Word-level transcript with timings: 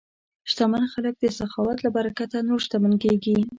شتمن 0.49 0.83
خلک 0.93 1.13
د 1.19 1.25
سخاوت 1.39 1.77
له 1.81 1.89
برکته 1.97 2.37
نور 2.49 2.59
شتمن 2.65 2.93
کېږي. 3.03 3.37